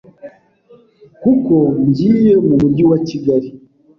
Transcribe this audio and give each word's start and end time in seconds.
Kuko 1.21 1.55
ngiye 1.87 2.33
mu 2.45 2.53
mujyi 2.61 2.83
wa 2.89 2.97
kigali 3.07 3.49